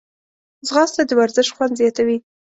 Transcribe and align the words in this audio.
ځغاسته 0.67 1.01
د 1.05 1.11
ورزش 1.19 1.47
خوند 1.55 1.73
زیاتوي 1.81 2.17